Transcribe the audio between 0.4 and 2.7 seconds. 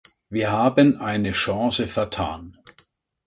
haben eine Chance vertan.